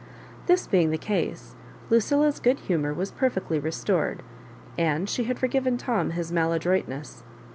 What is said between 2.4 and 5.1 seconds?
humour was perfectly restored, and